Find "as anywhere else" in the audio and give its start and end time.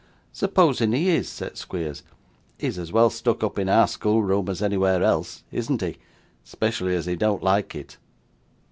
4.49-5.43